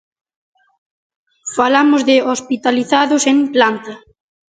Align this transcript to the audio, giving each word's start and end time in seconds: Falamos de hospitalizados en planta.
Falamos 1.57 2.01
de 2.09 2.15
hospitalizados 2.33 3.21
en 3.33 3.37
planta. 3.53 3.93